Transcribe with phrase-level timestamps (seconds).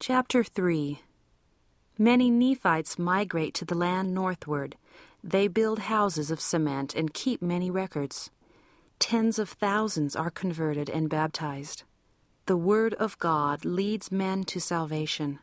[0.00, 1.00] Chapter 3
[1.98, 4.76] Many Nephites migrate to the land northward.
[5.24, 8.30] They build houses of cement and keep many records.
[9.00, 11.82] Tens of thousands are converted and baptized.
[12.46, 15.40] The word of God leads men to salvation.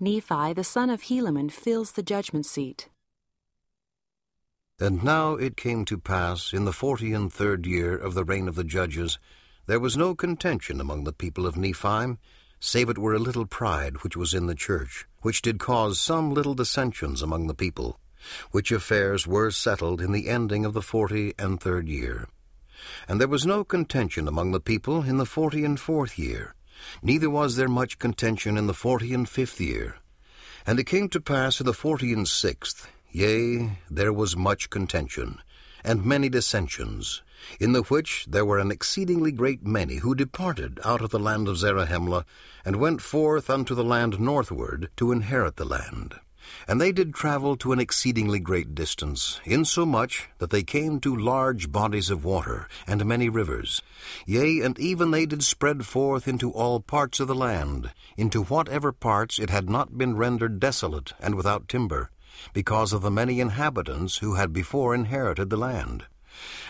[0.00, 2.88] Nephi, the son of Helaman, fills the judgment seat.
[4.80, 8.48] And now it came to pass in the forty and third year of the reign
[8.48, 9.20] of the judges,
[9.66, 12.16] there was no contention among the people of Nephi,
[12.60, 16.32] save it were a little pride which was in the church, which did cause some
[16.32, 17.98] little dissensions among the people,
[18.50, 22.28] which affairs were settled in the ending of the forty and third year.
[23.08, 26.54] And there was no contention among the people in the forty and fourth year,
[27.02, 29.96] neither was there much contention in the forty and fifth year.
[30.66, 35.38] And it came to pass in the forty and sixth, yea, there was much contention,
[35.86, 37.22] and many dissensions,
[37.60, 41.46] in the which there were an exceedingly great many who departed out of the land
[41.46, 42.24] of Zarahemla,
[42.64, 46.16] and went forth unto the land northward to inherit the land.
[46.68, 51.72] And they did travel to an exceedingly great distance, insomuch that they came to large
[51.72, 53.82] bodies of water, and many rivers.
[54.26, 58.92] Yea, and even they did spread forth into all parts of the land, into whatever
[58.92, 62.10] parts it had not been rendered desolate and without timber,
[62.52, 66.04] because of the many inhabitants who had before inherited the land.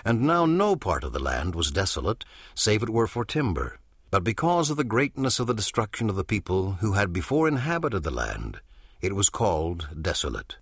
[0.04, 3.78] And now no part of the land was desolate, save it were for timber.
[4.10, 8.02] But because of the greatness of the destruction of the people who had before inhabited
[8.02, 8.60] the land,
[9.00, 10.56] it was called desolate.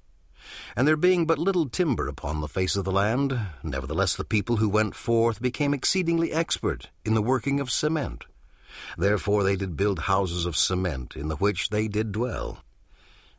[0.76, 4.56] And there being but little timber upon the face of the land, nevertheless the people
[4.56, 8.24] who went forth became exceedingly expert in the working of cement.
[8.98, 12.62] Therefore they did build houses of cement, in the which they did dwell.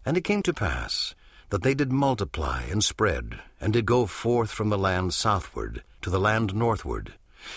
[0.06, 1.16] And it came to pass
[1.56, 6.10] that they did multiply and spread, and did go forth from the land southward to
[6.10, 7.14] the land northward,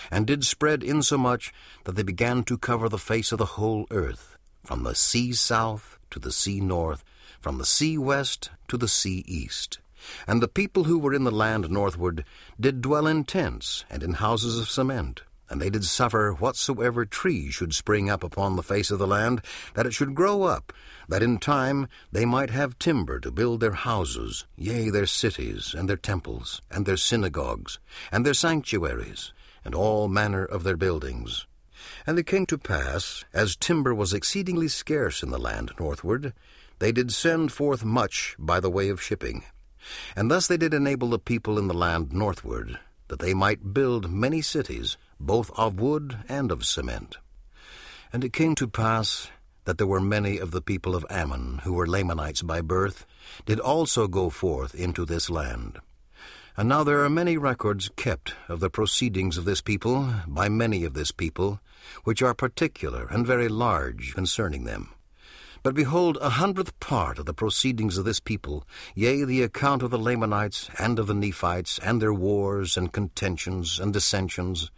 [0.09, 1.51] and did spread insomuch
[1.83, 5.99] that they began to cover the face of the whole earth, from the sea south
[6.09, 7.03] to the sea north,
[7.41, 9.79] from the sea west to the sea east.
[10.25, 12.23] And the people who were in the land northward
[12.57, 17.49] did dwell in tents and in houses of cement, and they did suffer whatsoever tree
[17.49, 19.41] should spring up upon the face of the land,
[19.73, 20.71] that it should grow up,
[21.07, 25.89] that in time they might have timber to build their houses, yea, their cities, and
[25.89, 27.79] their temples, and their synagogues,
[28.11, 29.33] and their sanctuaries,
[29.65, 31.47] and all manner of their buildings.
[32.05, 36.33] And it came to pass, as timber was exceedingly scarce in the land northward,
[36.79, 39.43] they did send forth much by the way of shipping.
[40.15, 44.11] And thus they did enable the people in the land northward, that they might build
[44.11, 47.17] many cities, both of wood and of cement.
[48.11, 49.29] And it came to pass
[49.65, 53.05] that there were many of the people of Ammon, who were Lamanites by birth,
[53.45, 55.79] did also go forth into this land.
[56.57, 60.83] And now there are many records kept of the proceedings of this people by many
[60.83, 61.59] of this people,
[62.03, 64.89] which are particular and very large concerning them.
[65.61, 68.65] But behold, a hundredth part of the proceedings of this people,
[68.95, 73.77] yea, the account of the Lamanites and of the Nephites, and their wars and contentions
[73.79, 74.71] and dissensions,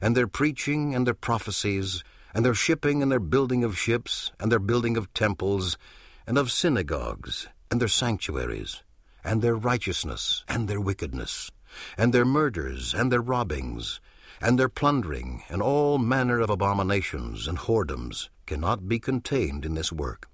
[0.00, 2.04] and their preaching and their prophecies,
[2.34, 5.78] and their shipping and their building of ships, and their building of temples,
[6.26, 8.82] and of synagogues, and their sanctuaries,
[9.24, 11.50] and their righteousness, and their wickedness,
[11.96, 14.00] and their murders, and their robbings,
[14.40, 19.92] and their plundering, and all manner of abominations and whoredoms, cannot be contained in this
[19.92, 20.28] work.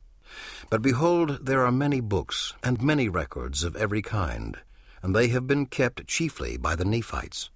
[0.70, 4.58] But behold, there are many books and many records of every kind,
[5.02, 7.50] and they have been kept chiefly by the Nephites.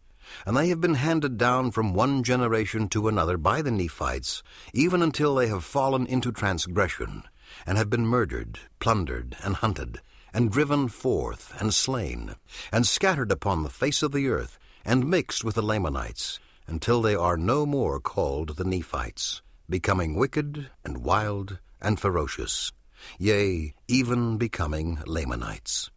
[0.45, 4.43] And they have been handed down from one generation to another by the Nephites,
[4.75, 7.23] even until they have fallen into transgression,
[7.65, 10.01] and have been murdered, plundered, and hunted,
[10.35, 12.35] and driven forth, and slain,
[12.73, 17.15] and scattered upon the face of the earth, and mixed with the Lamanites, until they
[17.15, 22.73] are no more called the Nephites becoming wicked and wild and ferocious,
[23.19, 25.91] yea, even becoming Lamanites.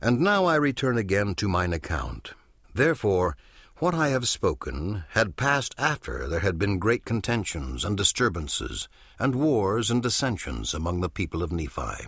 [0.00, 2.34] And now I return again to mine account.
[2.74, 3.36] Therefore,
[3.78, 9.34] what I have spoken had passed after there had been great contentions and disturbances, and
[9.34, 12.06] wars and dissensions among the people of Nephi.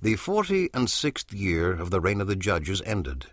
[0.00, 3.26] The forty and sixth year of the reign of the judges ended,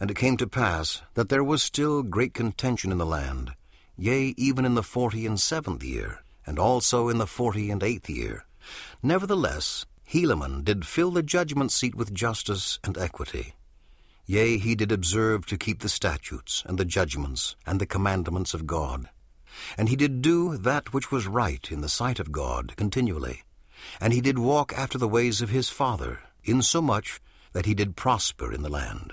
[0.00, 3.52] and it came to pass that there was still great contention in the land,
[3.96, 8.08] yea, even in the forty and seventh year and also in the forty and eighth
[8.08, 8.46] year.
[9.02, 13.54] Nevertheless, Helaman did fill the judgment seat with justice and equity.
[14.24, 18.66] Yea, he did observe to keep the statutes and the judgments and the commandments of
[18.66, 19.10] God.
[19.76, 23.42] And he did do that which was right in the sight of God continually.
[24.00, 27.20] And he did walk after the ways of his father, insomuch
[27.52, 29.12] that he did prosper in the land.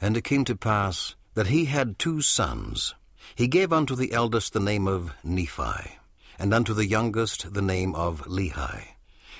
[0.00, 2.94] And it came to pass that he had two sons.
[3.34, 5.98] He gave unto the eldest the name of Nephi,
[6.38, 8.96] and unto the youngest the name of Lehi.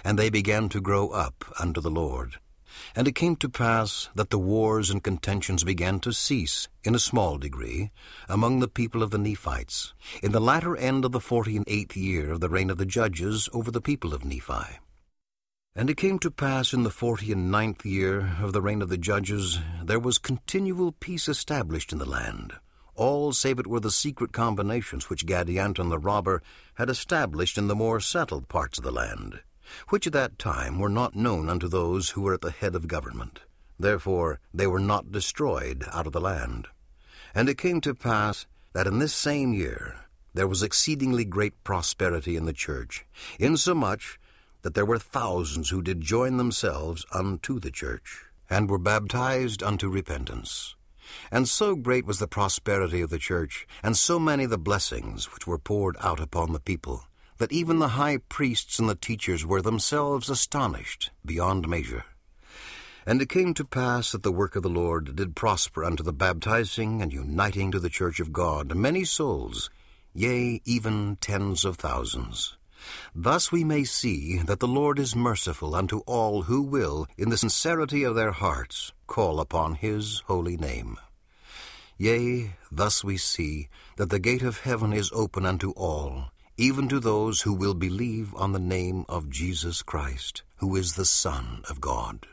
[0.06, 2.36] and they began to grow up unto the Lord.
[2.94, 7.00] And it came to pass that the wars and contentions began to cease in a
[7.00, 7.90] small degree
[8.28, 11.96] among the people of the Nephites, in the latter end of the forty and eighth
[11.96, 14.78] year of the reign of the judges over the people of Nephi.
[15.76, 18.88] And it came to pass in the forty and ninth year of the reign of
[18.88, 22.54] the judges, there was continual peace established in the land,
[22.94, 26.42] all save it were the secret combinations which Gadianton the robber
[26.74, 29.40] had established in the more settled parts of the land
[29.88, 32.88] which at that time were not known unto those who were at the head of
[32.88, 33.40] government.
[33.78, 36.68] Therefore they were not destroyed out of the land.
[37.34, 42.36] And it came to pass that in this same year there was exceedingly great prosperity
[42.36, 43.06] in the church,
[43.38, 44.18] insomuch
[44.66, 49.88] that there were thousands who did join themselves unto the church, and were baptized unto
[49.88, 50.74] repentance.
[51.30, 55.46] And so great was the prosperity of the church, and so many the blessings which
[55.46, 57.04] were poured out upon the people,
[57.38, 62.04] that even the high priests and the teachers were themselves astonished beyond measure.
[63.06, 66.12] And it came to pass that the work of the Lord did prosper unto the
[66.12, 69.70] baptizing and uniting to the church of God many souls,
[70.12, 72.56] yea, even tens of thousands.
[73.14, 77.38] Thus we may see that the Lord is merciful unto all who will, in the
[77.38, 80.98] sincerity of their hearts, call upon his holy name.
[81.98, 86.26] Yea, thus we see that the gate of heaven is open unto all,
[86.58, 91.06] even to those who will believe on the name of Jesus Christ, who is the
[91.06, 92.26] Son of God.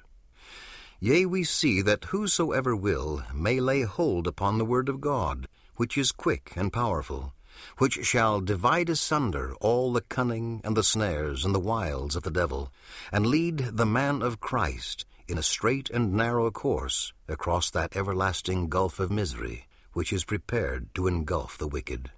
[1.00, 5.98] Yea, we see that whosoever will may lay hold upon the word of God, which
[5.98, 7.34] is quick and powerful,
[7.78, 12.32] which shall divide asunder all the cunning and the snares and the wiles of the
[12.32, 12.72] devil,
[13.12, 18.70] and lead the man of Christ in a straight and narrow course across that everlasting
[18.70, 22.12] gulf of misery which is prepared to engulf the wicked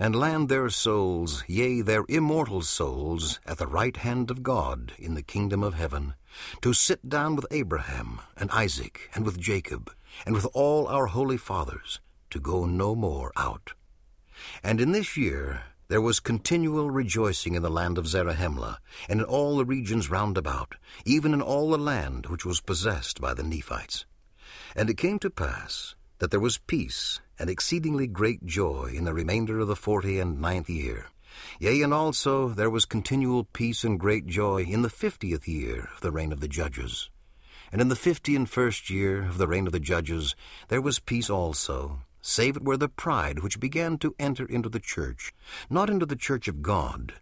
[0.00, 5.14] and land their souls, yea, their immortal souls, at the right hand of God in
[5.14, 6.14] the kingdom of heaven,
[6.62, 9.92] to sit down with Abraham and Isaac and with Jacob,
[10.24, 12.00] and with all our holy fathers,
[12.30, 13.74] to go no more out.
[14.62, 19.26] And in this year there was continual rejoicing in the land of Zarahemla, and in
[19.26, 20.74] all the regions round about,
[21.04, 24.04] even in all the land which was possessed by the Nephites.
[24.74, 29.14] And it came to pass that there was peace and exceedingly great joy in the
[29.14, 31.06] remainder of the forty and ninth year.
[31.60, 36.00] Yea, and also there was continual peace and great joy in the fiftieth year of
[36.00, 37.10] the reign of the judges.
[37.70, 40.34] And in the fifty and first year of the reign of the judges
[40.68, 44.80] there was peace also, save it were the pride which began to enter into the
[44.80, 45.32] church,
[45.70, 47.14] not into the church of God,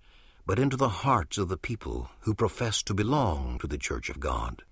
[0.46, 4.18] but into the hearts of the people who professed to belong to the church of
[4.18, 4.62] God.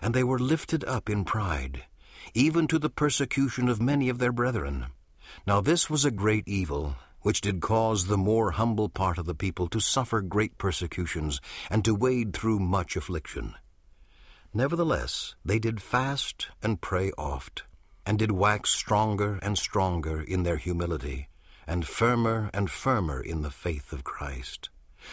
[0.00, 1.82] And they were lifted up in pride,
[2.32, 4.86] even to the persecution of many of their brethren.
[5.48, 9.34] Now this was a great evil, which did cause the more humble part of the
[9.34, 13.54] people to suffer great persecutions, and to wade through much affliction.
[14.54, 17.64] Nevertheless, they did fast and pray oft,
[18.04, 21.28] and did wax stronger and stronger in their humility,
[21.66, 24.70] and firmer and firmer in the faith of Christ,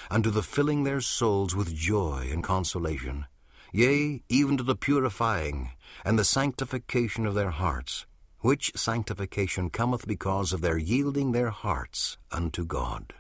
[0.10, 3.26] unto the filling their souls with joy and consolation,
[3.72, 5.72] yea, even to the purifying
[6.04, 8.06] and the sanctification of their hearts,
[8.40, 13.14] which sanctification cometh because of their yielding their hearts unto God.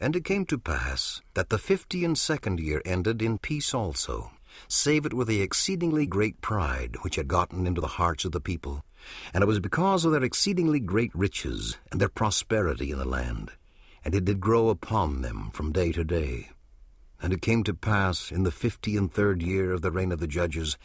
[0.00, 4.30] And it came to pass that the fifty and second year ended in peace also,
[4.68, 8.40] save it with the exceedingly great pride which had gotten into the hearts of the
[8.40, 8.84] people,
[9.32, 13.52] and it was because of their exceedingly great riches and their prosperity in the land,
[14.04, 16.48] and it did grow upon them from day to day.
[17.22, 20.20] And it came to pass in the fifty and third year of the reign of
[20.20, 20.78] the judges,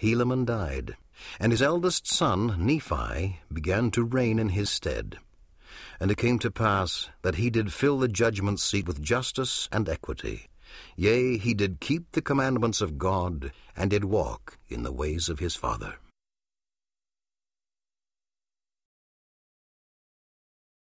[0.00, 0.96] Helaman died,
[1.40, 5.18] and his eldest son, Nephi, began to reign in his stead.
[5.98, 9.88] And it came to pass that he did fill the judgment seat with justice and
[9.88, 10.48] equity.
[10.96, 15.38] Yea, he did keep the commandments of God, and did walk in the ways of
[15.38, 15.96] his father.